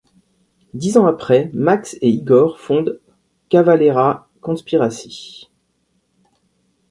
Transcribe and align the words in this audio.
Dix 0.73 0.97
ans 0.97 1.05
après, 1.05 1.51
Max 1.53 1.95
et 2.01 2.09
Igor 2.09 2.59
fondent 2.59 2.99
Cavalera 3.49 4.27
Conspiracy. 4.41 5.47